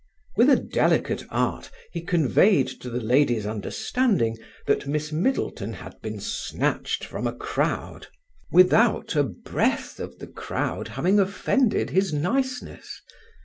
[0.35, 4.35] With a delicate art he conveyed to the lady's understanding
[4.65, 8.07] that Miss Middleton had been snatched from a crowd,
[8.51, 12.99] without a breath of the crowd having offended his niceness.